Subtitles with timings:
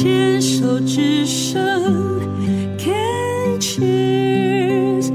[0.00, 1.60] 牵手之声
[2.78, 5.10] ，Can cheers，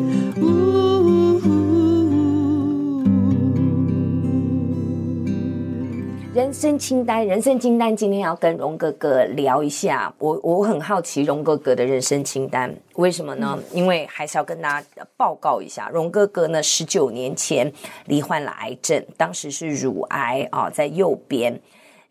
[6.34, 10.14] 人生清单，人生清单，今天要跟荣哥哥聊一下。
[10.20, 13.58] 我我很好奇荣哥哥的人生清单，为什么呢？
[13.58, 17.72] 嗯、因为还是要跟大家报告一下，荣哥哥呢，十九年前
[18.08, 21.58] 罹患了癌症，当时是乳癌啊，在右边，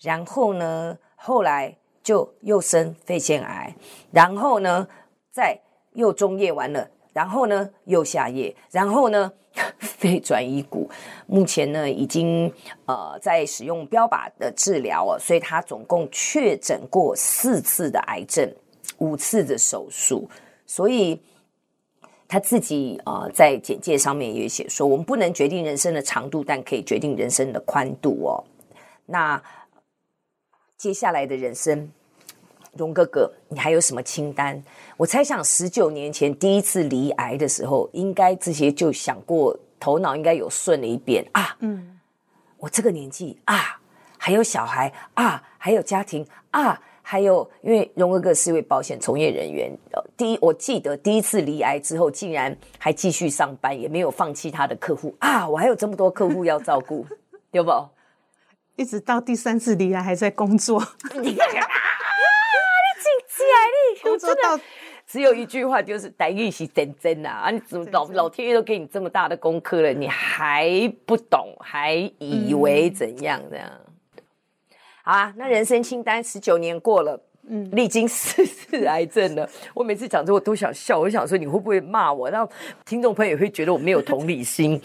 [0.00, 1.76] 然后呢，后来。
[2.02, 3.74] 就又生肺腺癌，
[4.10, 4.88] 然后呢，
[5.30, 5.56] 再
[5.92, 9.32] 又中叶完了，然后呢又下叶，然后呢
[9.78, 10.90] 肺转移骨，
[11.26, 12.52] 目前呢已经
[12.86, 18.52] 呃在使用标靶的治疗哦，所以他总共确诊过四次的癌症，
[18.98, 20.28] 五次的手术，
[20.66, 21.20] 所以
[22.26, 28.42] 他自己呃在简介上面也写说，我们不能决定人生的长度，但可以决定人生的宽度哦。
[29.06, 29.40] 那。
[30.82, 31.88] 接下来的人生，
[32.72, 34.60] 荣哥哥，你还有什么清单？
[34.96, 41.56] 我猜想十九年前第一次离癌的时候，应该这些就想过，头脑应该有顺了一遍啊。
[41.60, 42.00] 嗯，
[42.58, 43.80] 我这个年纪啊，
[44.18, 49.70] 还有小孩啊，还有家庭啊，还有因为荣哥哥是一位保险从业人员，
[50.16, 57.06] 第一我记得第一次离癌之后，竟然还继续上班，也没有放弃他的客户啊，我还有这么多客户要照顾，
[57.52, 57.70] 对不？
[58.76, 60.78] 一直到第三次离癌还在工作，
[61.20, 61.68] 你看看啊，
[62.86, 63.56] 你紧起来，
[63.94, 64.58] 你工作到
[65.06, 67.30] 只有一句话，就是待遇是真真啊！
[67.44, 73.70] 啊，你怎么老老天爷都给你这么大的功课了，你还不懂，还以为怎样这样？
[75.04, 79.46] 好啊，那人生清单十九年过了，嗯，历经四次癌症了。
[79.74, 82.30] 我每次讲这我都想笑，我想说你会不会骂我？
[82.30, 82.50] 然后
[82.86, 84.80] 听众朋友也会觉得我没有同理心，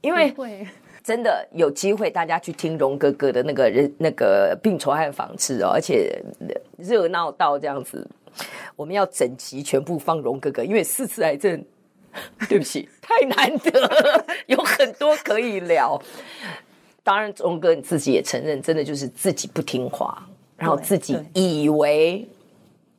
[0.00, 0.66] 因为会。
[1.06, 6.20] 真的有机会，大家去听荣哥哥的那个人那个病虫害防治哦，而且
[6.76, 8.04] 热闹到这样子，
[8.74, 11.64] 我们要整集全部放荣哥哥，因为四次癌症，
[12.48, 15.96] 对不起， 太难得了，有很多可以聊。
[17.04, 22.28] 当然，荣哥你自己也承认，真的就是自己不听话，然后自己以为。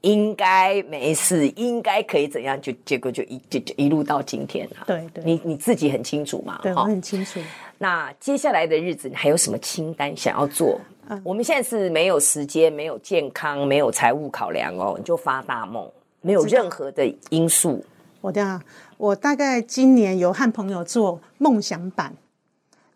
[0.08, 2.60] 应该没事，应该可以怎样？
[2.62, 4.86] 就结果就一就就一路到今天了。
[4.88, 6.60] 对对，你你自己很清楚嘛？
[6.64, 7.42] 对，我很清楚。
[7.78, 10.80] 那接下来的日子，你还有什么清单想要做？
[11.10, 15.90] 嗯，我们现在是没有时间，没有健康，没有财务考量哦，你就发大梦，
[16.22, 17.84] 没有任何的因素。
[18.22, 18.62] 我这样，
[18.98, 22.14] 我大概今年有和朋友做梦想版。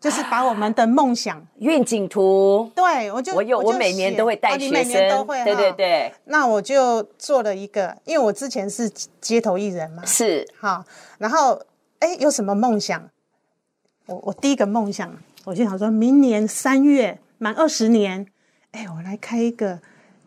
[0.02, 6.12] 就是把我们的梦想愿景图，对我就我有我，我每年都会带学生，哦、每年都会，对对对。
[6.24, 8.90] 那我就做了一个，因为我之前是
[9.20, 10.84] 街头艺人嘛，是哈。
[11.18, 11.62] 然后
[12.00, 13.08] 哎，有什么梦想？
[14.06, 18.26] 我我第一个梦想，我就想说明年三月满二十年，
[18.72, 19.78] 哎，我来开一个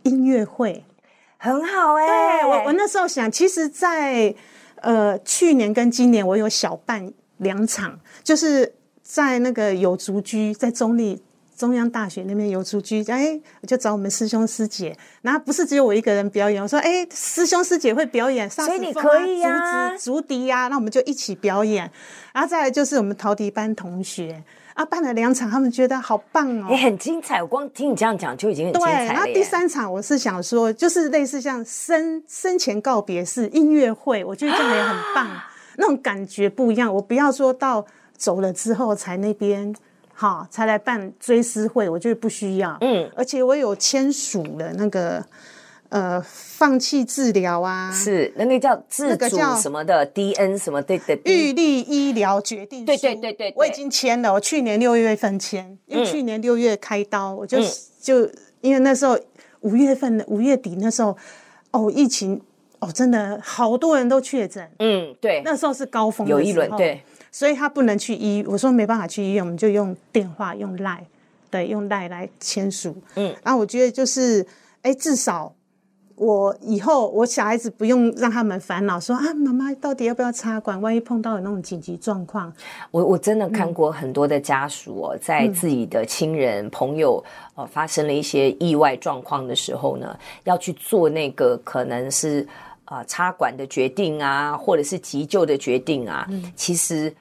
[0.04, 0.86] 音乐会，
[1.38, 2.08] 很好哎。
[2.08, 4.36] 对，我我那时候想，其实在，在
[4.78, 8.74] 呃去年跟今年，我有小办两场，就是。
[9.08, 11.22] 在那个有竹居，在中立
[11.56, 21.90] 中央大学那边有竹居，哎，我就找我们师兄师姐，然后不是只有我一个人表演，我说，哎，师兄师姐会表演，所以你可以呀、啊，竹笛呀、啊，那我们就一起表演，
[22.34, 28.98] 然后再来就是我们陶笛班同学啊，办了两场，他们觉得好棒哦，也很精彩，我光听你这样讲就已经很精彩了。
[28.98, 35.30] 对，然后第三场我是想说，就是类似像生生前告别式音乐会，我觉得这样也很棒，
[35.78, 37.86] 那种感觉不一样，我不要说到。
[38.18, 39.76] 走了之后才那边，
[40.14, 42.78] 好才来办追思会，我觉得不需要。
[42.82, 45.24] 嗯，而且我有签署了那个
[45.90, 57.58] 呃放弃治疗啊，是那个叫自主什么的 DN 什么对对，预立医疗决定书，对对对对，我已经签了，我去年六月份签，因为去年六月开刀，我就
[58.02, 58.30] 就
[58.62, 59.20] 因为那时候
[59.62, 61.16] 五月份五月底那时候
[61.72, 62.42] 哦疫情
[62.80, 67.04] 哦真的好多人都确诊，嗯对，那时候是高峰，有一轮对。
[67.36, 71.06] 所以他不能去医，我说没办法去医院，我们就用电话用赖，
[71.52, 72.96] 对，用赖来签署。
[73.16, 74.48] 嗯，然后我觉得就是，
[74.84, 75.54] 哎，至少
[76.16, 80.80] 我以后我小孩子不用让他们烦恼，说啊，妈妈到底要不要插管？
[80.82, 82.54] 万一碰到有那种紧急状况，
[82.90, 87.22] 我我真的看过很多的家属哦，嗯、在自己的亲人、朋友
[87.56, 92.48] 呃发生了一些意外状况的时候呢，要去做那个可能是
[92.86, 97.14] 啊、呃、插管的决定啊，或者是急救的决定啊，嗯、其实。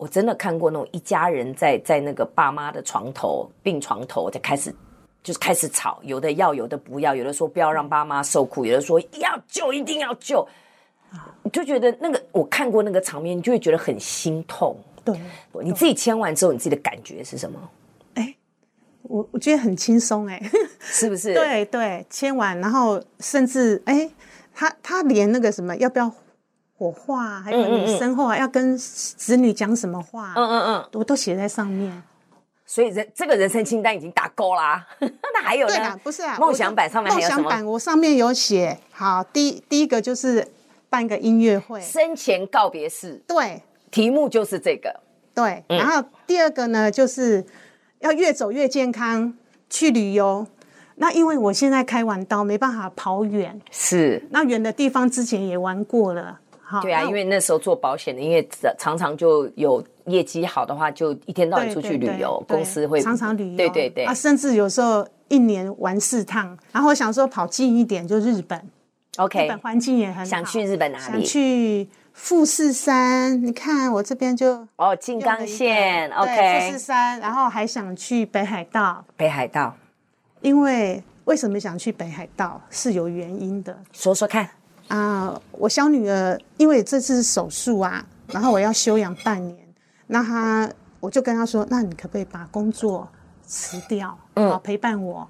[0.00, 4.74] 我真的看过那种一家人在在那个爸妈的床头病床头就开始
[5.22, 10.48] 就是开始吵，有的要，有的不要，有的说不要让爸妈受苦，有的说要救，一定要救，
[11.42, 14.74] 你就觉得那个我看过那个场面，你就会觉得很心痛。
[15.04, 15.14] 对，
[15.62, 17.70] 你自己签完之后，你自己的感觉是什么？
[18.14, 18.34] 哎，
[19.02, 20.40] 我我觉得很轻松哎，
[20.80, 21.34] 是不是？
[21.34, 24.08] 对对，签完，然后甚至哎，
[24.54, 26.10] 他他连那个什么要不要
[26.80, 32.02] 火化，还有你身后要跟子女讲什么话，嗯嗯嗯，我都写在上面。
[32.64, 35.74] 所以人这个人生清单已经打勾啦， 那还有呢？
[35.74, 37.42] 对啊，不是啊，梦想版上面还有什么？
[37.42, 40.48] 梦想版我上面有写，好，第一第一个就是
[40.88, 45.00] 办个音乐会，生前告别式，对，题目就是这个，
[45.34, 47.44] 对，然后第二个呢，就是
[47.98, 49.34] 要越走越健康，
[49.68, 50.46] 去旅游。
[50.96, 56.40] 那因为我现在开完刀，没办法跑远，是，那远的地方之前也玩过了。
[56.80, 66.56] 对啊，因为那时候做保险的，因为常常就有业绩好的话，就一天到晚出去旅游，公司会常常旅游，对对对，啊，甚至有时候一年玩四趟。
[66.72, 68.60] 然后我想说跑近一点，就日本
[69.16, 70.24] ，OK，日本环境也很好。
[70.24, 71.04] 想去日本哪里？
[71.04, 73.44] 想去富士山。
[73.44, 77.18] 你看我这边就哦，静冈县，OK，富士山。
[77.20, 79.74] 然后还想去北海道，北海道，
[80.40, 84.48] 因为为什么想去北海道是有原因的，说说看。
[84.90, 89.56] 啊，uh, 我小女儿因为这次手术啊，然后我要休养半年，
[90.08, 93.08] 那她我就跟她说，那你可不可以把工作
[93.46, 95.28] 辞掉，嗯，好陪伴我，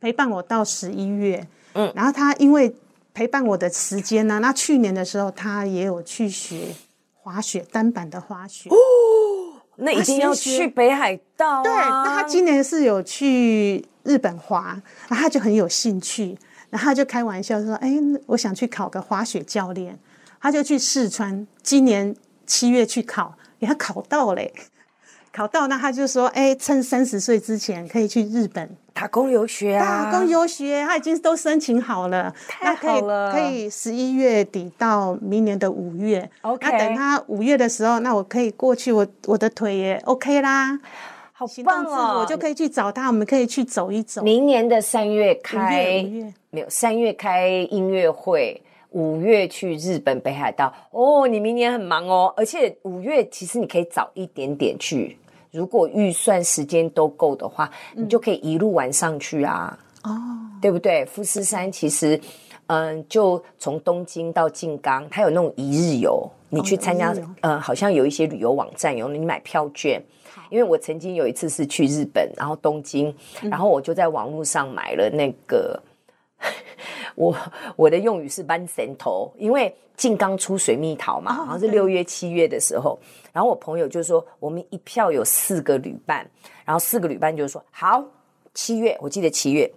[0.00, 2.74] 陪伴我到十一月，嗯，然后她因为
[3.14, 6.74] 陪伴我的时间呢、啊，那去年的时候她也有去学
[7.14, 8.74] 滑雪，单板的滑雪，哦，
[9.76, 16.36] 那已经要去北海道、啊，对，那她今年是有去日本滑，然后她就很有兴趣。
[16.70, 17.94] 然后他就开玩笑说：“哎，
[18.26, 19.98] 我想去考个滑雪教练。”
[20.40, 22.14] 他就去四川，今年
[22.46, 24.52] 七月去考，给他考到嘞，
[25.32, 30.04] 考到那他就说：“哎，趁三十岁之前可以去日本打工游学啊！
[30.04, 36.30] 打工游学，他已经都申请好了，太好了，可以可以十一月底到明年的五月。
[36.42, 40.78] OK，那等他五月的时候，那我可以过去，我我的腿也 OK 啦。”
[41.38, 42.20] 好棒哦！
[42.20, 44.22] 我就可以去找他，我们可以去走一走。
[44.22, 48.58] 明年的三月开，五月没有三月开音乐会，
[48.92, 50.72] 五月去日本北海道。
[50.92, 55.18] 哦，你明年很忙哦，而且五月其实你可以早一点点去，
[55.50, 59.78] 如果预算时间都够的话，你就可以一路玩上去啊。
[60.04, 60.10] 哦，
[60.62, 61.04] 对不对？
[61.04, 62.18] 富士山其实，
[62.68, 70.02] 嗯，就从东京到静冈，它有那种一日游，你去参加，呃，好像有一些旅游网站有你买票券。
[70.50, 75.82] 因为我曾经有一次是去日本，然后东京，然后我就在网络上买了那个，
[76.40, 76.52] 嗯、
[77.14, 77.36] 我
[77.76, 82.98] 我的用语是班神头，因为静冈出水蜜桃嘛，好像是六月七月的时候，
[83.32, 86.28] 然后我朋友就说我们一票有四个旅伴，
[86.64, 88.04] 然后四个旅伴就说好，
[88.54, 89.70] 七月我记得七月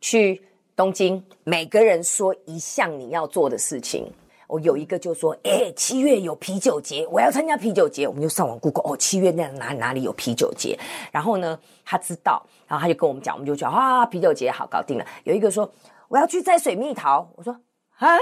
[0.00, 0.40] 去
[0.76, 4.10] 东京，每个人说一项你要做的事情。
[4.50, 8.08] 我有一个就说，哎、欸，七月有啤酒节，我要参加啤酒节。
[8.08, 10.76] 我们就上网 Google，哦，七月那哪哪里有啤酒节？
[11.12, 15.06] 然后呢，他知道，然后他就跟我们讲，我们就讲啊，啤酒节好搞定了。
[15.22, 15.72] 有一个说
[16.08, 17.56] 我要去摘水蜜桃，我说
[17.98, 18.18] 啊，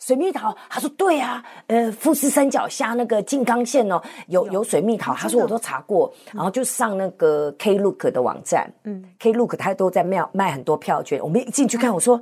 [0.00, 0.56] 水蜜桃？
[0.70, 5.12] 他说对啊，呃，富士山脚下那个静冈县哦，有有水蜜桃。
[5.12, 11.22] 他说我都查过，然后就上那个 Klook 的网站，嗯，Klook 他都在卖卖很多票券。
[11.22, 12.18] 我们一进去看，我说。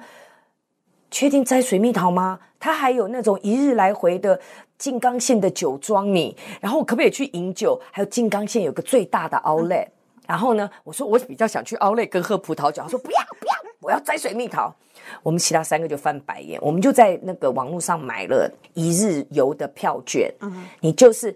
[1.11, 2.39] 确定摘水蜜桃吗？
[2.59, 4.39] 他还有那种一日来回的
[4.79, 7.81] 静冈县的酒庄你，然后可不可以去饮酒？
[7.93, 9.87] 还有静冈县有个最大的 Outlet，
[10.27, 14.75] 然后呢，我说我比较想去 Outlet 跟喝葡萄酒，他说不要不要，我要摘水蜜桃。
[15.23, 20.33] 我们其他三个就翻白眼，我们就在那个网络上买了一日游的票券。
[20.41, 21.35] 嗯，你就是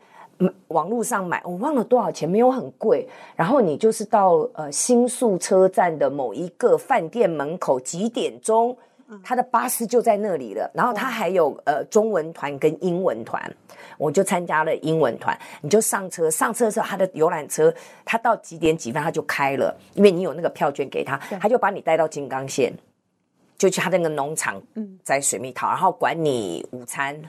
[0.68, 3.06] 网络上买，我忘了多少钱，没有很贵。
[3.36, 8.76] 然后你就是到呃新宿车站的某一个饭店门口几点钟？
[9.22, 13.42] 他的巴士就在那里了，然后他还有呃中文团跟英文团，
[13.98, 15.38] 我就参加了英文团。
[15.60, 17.74] 你就上车，上车的时候他的游览车，
[18.04, 22.72] 他到几点几分他就开了，因为你有那个票券给他，他就把你带到金刚县，
[23.58, 24.62] 就去他那个农场
[25.02, 27.20] 摘水蜜桃，然后管你午餐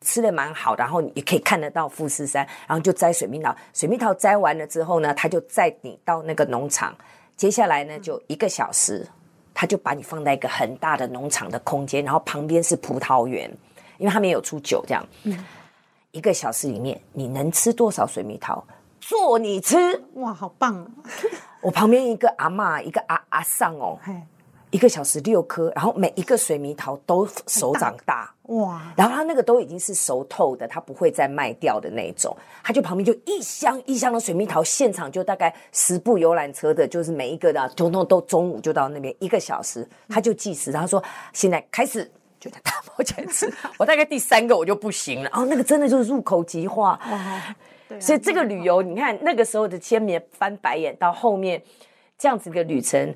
[0.00, 3.54] 吃的蛮好，然后你也可以看得到富士山，然后就摘水蜜桃。
[3.72, 6.94] 水蜜桃摘完了之后呢，他就载你到那个农场，
[7.36, 9.06] 接下来呢就一个小时。
[9.54, 13.48] 他就把你放在一个很大的农场的空间，然后旁边是葡萄园，
[13.98, 15.44] 因为他没有出酒，这样，嗯，
[16.10, 18.62] 一个小时里面你能吃多少水蜜桃，
[19.00, 20.86] 做你吃，哇，好棒！
[21.62, 23.98] 我旁边一个阿妈，一个阿阿上哦。
[24.74, 28.92] 一个小时六颗，然后每一个水蜜桃都手掌大，大哇！
[28.96, 32.36] 然后它那个都已经是熟透的，它不会再卖掉的那种。
[32.60, 41.00] 它就旁边就一箱一箱的水蜜桃，现场就大概十部游览车的，就是每一个的，通通都中午就到那边一个小时，他就计时，他说
[41.32, 43.48] 现在开始就在大包前吃。
[43.78, 46.98] 我大概第三个我就不行了，哦，那个真的就是入口即化。
[47.88, 51.62] 对啊，所以这个旅游，你看那个时候的千面翻白眼，到后面
[52.18, 53.14] 这样子的旅程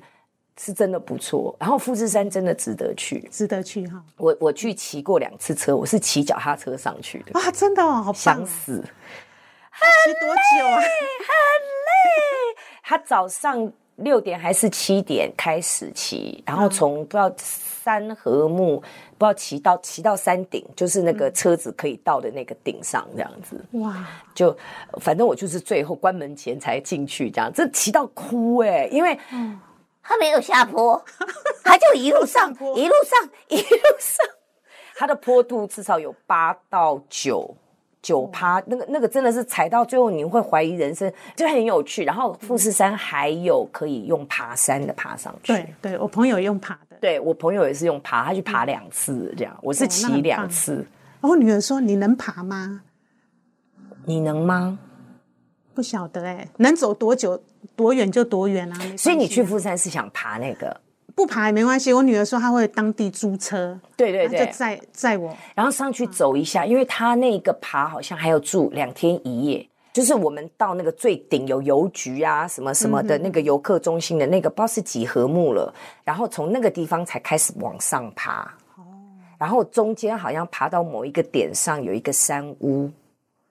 [0.61, 1.55] 是真的不错。
[1.57, 4.03] 然后富士山真的值得去，值得去哈。
[4.17, 10.75] 我我去骑过两次车，我是骑脚踏车上去的啊，真的哦，好棒，想死，骑多久啊？
[10.75, 10.89] 很累。
[12.83, 18.81] 他早上六点还是七点开始骑，然后从不知道三合木，
[19.17, 23.63] 不知道骑到骑到山顶，就是那个车子可以到的那个顶上，这样子。
[23.73, 24.05] 哇！
[24.35, 24.55] 就
[24.99, 29.17] 反正我就是最后关门前才进去，这样这骑到哭哎，因为
[30.01, 31.03] 他没有下坡，
[31.63, 34.25] 他就一路上 一路上一路上，
[34.95, 37.55] 他的坡度至少有八到九。
[38.01, 42.05] 九趴，那个那个真的是踩到最后，你会怀疑人生，就很有趣。
[42.05, 50.87] 然后富士山还有可以用爬山的爬上去，对，对我朋友用爬的，对我朋友也是用爬，他去爬两次这样，我是骑两次。
[51.19, 52.83] 我女儿说：“你能爬吗？
[54.05, 54.79] 你能吗？
[55.79, 57.41] 不晓得哎，能走多久
[57.73, 58.97] 多远就多远啊。
[58.97, 60.77] 所以你去富山是想爬那个？”
[61.15, 78.53] 不爬也没关系，我女儿说她会当地租车，对对对，就载载我，然后上去走一下，因为她那个爬好像还要住两天一夜，就是我们到那个最顶有邮局啊什么什么的那个游客中心的那个不知道是几何目了，然后从那个地方才开始往上爬，
[79.37, 82.89] 然后中间好像爬到某一个点上有一个山屋，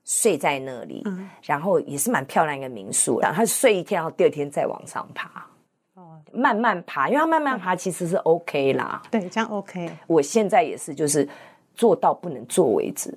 [0.08, 1.04] 睡在那里，
[1.42, 5.46] 然后也是蛮漂亮一个民宿，然后他睡一天，然后第二天再往上爬。
[6.32, 9.02] 慢慢爬，因为它慢慢爬其实是 OK 啦。
[9.10, 9.90] 对，这样 OK。
[10.06, 11.28] 我现在也是，就是
[11.74, 13.12] 做到不能做为止，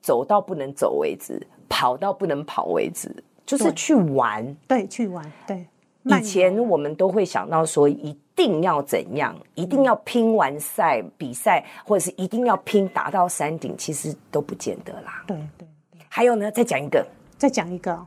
[0.00, 3.10] 走到不能走为止，跑到不能跑为止，
[3.44, 4.44] 就是去玩。
[4.68, 5.32] 对，对，去玩。
[5.46, 5.66] 对。
[6.04, 15.24] 以前我们都会想到说，一定要怎样，一定要拼完赛比赛，或者是一定要拼达到山顶，其实都不见得啦。
[15.26, 15.66] 对对。
[16.16, 17.06] 还有呢，再讲一个，
[17.36, 18.06] 再讲一个。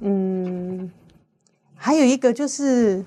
[0.00, 0.90] 嗯，
[1.74, 3.04] 还有一个就是。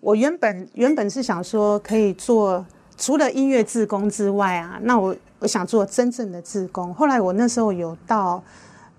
[0.00, 2.64] 我原本原本是想说可以做
[2.98, 6.92] 除了音乐志工之外啊，那我我想做真正的志工。
[6.92, 8.44] 后来我那时候有到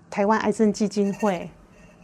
[0.10, 1.48] 台湾癌症基金会，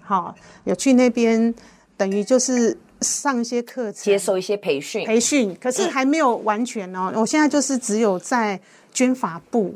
[0.01, 0.35] 好，
[0.65, 1.53] 有去那边，
[1.97, 5.57] 等于就是上一些课程，接受一些培训，培训。
[5.59, 8.57] 可是还没有完全哦，我现在就是只有在
[8.93, 9.75] 军法部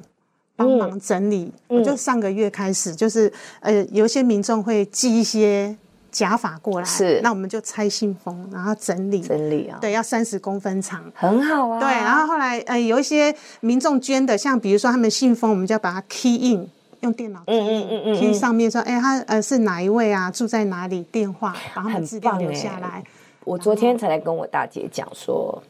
[0.60, 1.52] 帮忙整理。
[1.68, 5.76] 我就上个月开始，就是呃，有一些民众会寄一些。
[6.12, 11.80] 假发过来是，那我们就拆信封，然后整理整理啊，对，要三十公分长，很好啊。
[11.80, 16.68] 对，然后后来呃有一些民众捐的，像比如说他们信封，我们就要把它 key in，
[17.02, 20.32] 用电脑 key 嗯嗯嗯 key 上面说，哎，他呃是哪一位啊？
[20.32, 21.04] 住在哪里？
[21.12, 23.04] 电话，把他们资料留下来。
[23.44, 25.62] 我昨天才来跟我大姐讲说，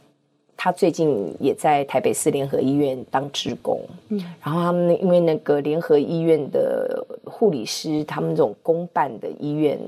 [0.62, 9.80] 她最近也在台北市联合医院当职工，嗯，然后他们因为那个联合医院的护理师，他们这种公办的医院。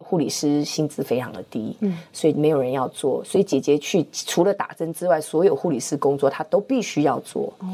[0.00, 7.52] 护理师薪资非常的低，嗯，所以没有人要做，所以姐姐去除了打针之外，所有护理师工作她都必须要做。
[7.58, 7.66] 哦，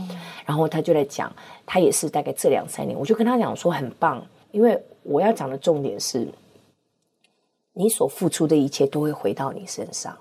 [0.44, 1.32] 然后她就在讲，
[1.64, 4.20] 她也是大概这两三年，我就跟她讲说很棒，
[4.50, 6.26] 因为我要讲的重点是，
[7.72, 10.16] 你所付出的一切都会回到你身上，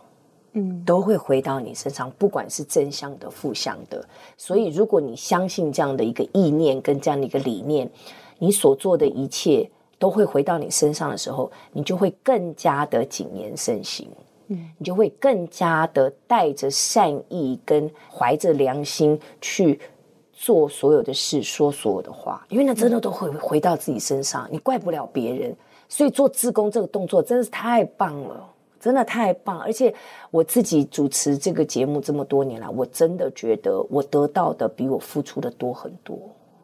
[0.53, 4.03] 嗯，都会回到你身上，不管是正向的、负向的。
[4.37, 7.89] 所以如果你相信这样的一个意念跟这样的一个理念，
[8.39, 9.69] 你所做的一切。
[9.99, 14.05] 都会回到你身上的时候，你就会更加的谨言慎行，
[14.47, 19.79] 嗯，你就会更加的带着善意跟怀着良心去
[20.33, 25.55] 做所有的事，说所有的话，因为那真的都会回到自己身上，你怪不了别人。
[25.87, 28.45] 所以做自工这个动作真的是太棒了，
[28.83, 29.59] 真的太棒。
[29.61, 29.93] 而且
[30.29, 36.19] 我自己主持这个节目这么多年来，我真的觉得我得到的比我付出的多很多。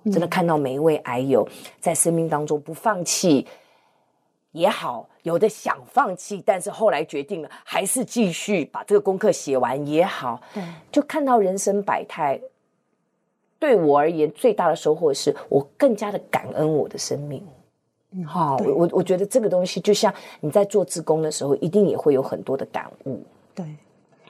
[0.05, 1.47] 真的看到每一位癌友
[1.79, 3.47] 在生命当中不放弃
[4.51, 10.41] 也好，有的想放弃，但是后来决定了还是继续把这个功课写完也好。
[10.53, 12.39] 对，就看到人生百态。
[13.59, 17.45] 对我而言，最大的收获是我更加的感恩我的生命。
[18.25, 23.23] 好，我我觉得这个东西就像你在做自工的时候，一定也会有很多的感悟。
[23.53, 23.65] 对，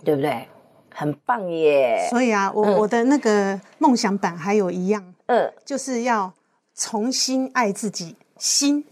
[0.03, 0.47] 对不对？
[0.91, 2.07] 很棒耶！
[2.09, 5.13] 所以啊，我、嗯、我的那个梦想版还有一样。
[5.27, 6.33] 嗯，就是要
[6.75, 8.83] 重新爱自己心，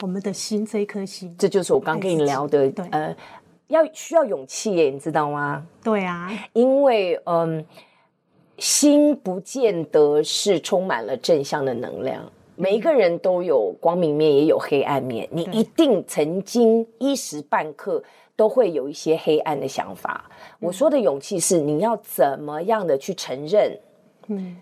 [0.00, 2.70] 我们的心这一颗心，这就是我刚跟你聊的。
[2.70, 3.16] 对，呃，
[3.66, 5.66] 要需要勇气耶，你知道吗？
[5.82, 7.64] 对啊，因为嗯，
[8.58, 15.28] 心不见得是充满了正向的能量，嗯，每一个人都有光明面，也有黑暗面。
[15.30, 18.02] 你一定曾经一时半刻
[18.34, 20.28] 都会有一些黑暗的想法。
[20.58, 23.78] 我说的勇气是，你要怎么样的去承认？
[24.26, 24.60] 嗯。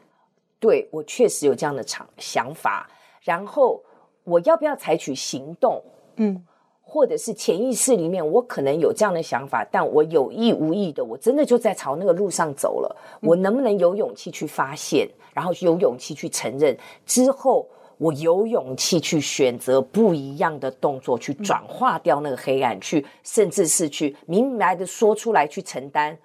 [0.59, 2.89] 对，我确实有这样的想想法，
[3.23, 3.83] 然后
[4.25, 5.83] 我要不要采取行动？
[6.17, 6.43] 嗯，
[6.83, 12.97] 或者是潜意识里面，我可能有这样的想法，但我有意无意的，我真的就在朝那个路上走了。
[13.21, 16.77] 我能不能有勇气去发现，然后有勇气去承认？
[17.05, 26.17] 之后我有勇气去选择不一样的动作，去转化掉那个黑暗，去甚至是去明白的说出来，去承担。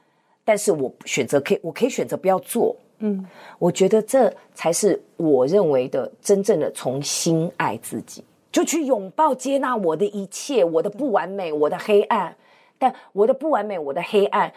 [0.43, 2.75] 但是我选择可以，我可以选择不要做。
[2.99, 3.25] 嗯，
[3.57, 12.35] 我觉得这才是我认为的真正的重新爱自己，就去拥抱、接纳我的一切，我的不完美，我的黑暗。
[12.77, 14.51] 但我的不完美，我的黑暗，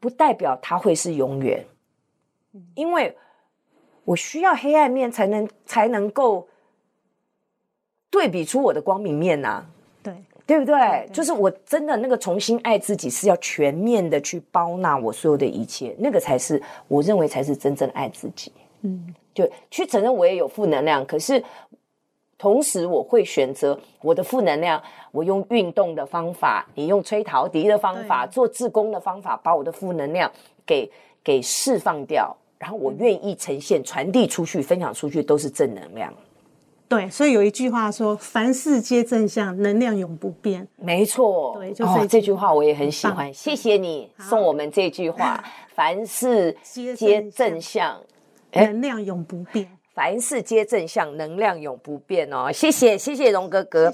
[0.00, 1.64] 不代表它会是永远，
[2.74, 3.16] 因为
[4.04, 6.48] 我需要黑暗面才能才能够
[8.10, 9.66] 对比出我的光明面呐、啊。
[10.02, 10.14] 对。
[10.46, 10.74] 对不对？
[10.74, 18.50] 对对，就是我真的那个重新爱自己，是要全面的去包纳我所有的一切，那个才是我认为才是真正爱自己。
[18.80, 21.40] 嗯，就去承认我也有负能量，可是
[22.36, 30.28] 同时我会选择我的负能量，我用运动的方法，你用吹陶笛的方法，做自工的方法，把我的负能量
[30.66, 30.90] 给
[31.22, 36.12] 给释放掉，然后我愿意呈现、传递出去、分享出去，都是正能量。
[36.90, 43.32] 对，所以有一句话说：“凡事皆正向，能量永不变。”没错，对，就是这句，哦，这句话我也很喜欢。
[43.32, 46.56] 谢谢你送我们这句话：“凡事
[46.96, 48.02] 皆正向，
[48.52, 52.50] 能量永不变。”凡事皆正向，能量永不变哦。
[52.50, 53.92] 谢谢，谢谢荣格格。